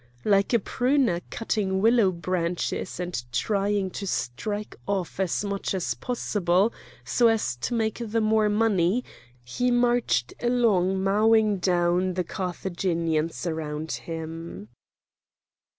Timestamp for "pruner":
0.57-1.19